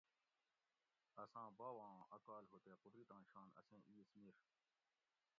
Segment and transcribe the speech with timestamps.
[1.23, 4.35] اساں باوہ آں اۤ کال ہُو تے قُدرتاں شان اسیں اِیس مِر